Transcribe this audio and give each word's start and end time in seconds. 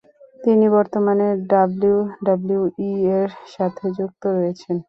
তিনি 0.39 0.65
বর্তমানে 0.75 1.27
ডাব্লিউডাব্লিউই 1.51 2.89
এর 3.17 3.29
সাথে 3.53 3.85
যুক্ত 3.97 4.23
রয়েছেন। 4.37 4.75